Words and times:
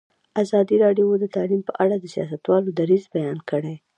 ازادي 0.43 0.75
راډیو 0.83 1.07
د 1.21 1.25
تعلیم 1.35 1.61
په 1.67 1.73
اړه 1.83 1.95
د 1.99 2.05
سیاستوالو 2.13 2.69
دریځ 2.79 3.03
بیان 3.15 3.37
کړی. 3.49 3.75